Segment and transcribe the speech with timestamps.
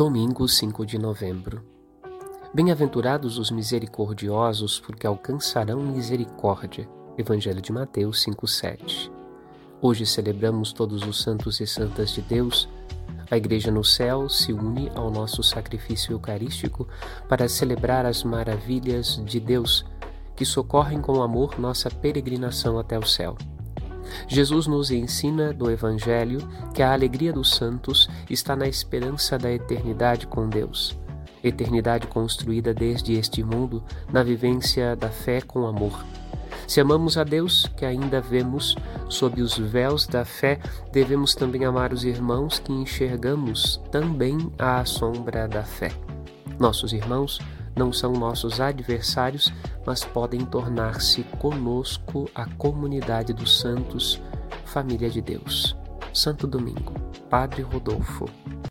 [0.00, 1.62] Domingo 5 de novembro.
[2.54, 6.88] Bem-aventurados os misericordiosos, porque alcançarão misericórdia.
[7.18, 9.12] Evangelho de Mateus 5:7.
[9.78, 12.66] Hoje celebramos todos os santos e santas de Deus.
[13.30, 16.88] A Igreja no céu se une ao nosso sacrifício eucarístico
[17.28, 19.84] para celebrar as maravilhas de Deus,
[20.34, 23.36] que socorrem com amor nossa peregrinação até o céu.
[24.26, 26.40] Jesus nos ensina do Evangelho
[26.74, 30.98] que a alegria dos santos está na esperança da eternidade com Deus,
[31.42, 36.04] eternidade construída desde este mundo na vivência da fé com amor.
[36.66, 38.76] Se amamos a Deus, que ainda vemos
[39.08, 40.60] sob os véus da fé,
[40.92, 45.90] devemos também amar os irmãos que enxergamos também à sombra da fé.
[46.58, 47.40] Nossos irmãos
[47.80, 49.50] não são nossos adversários,
[49.86, 54.22] mas podem tornar-se conosco a comunidade dos santos,
[54.66, 55.74] família de Deus.
[56.12, 56.92] Santo Domingo,
[57.30, 58.26] Padre Rodolfo.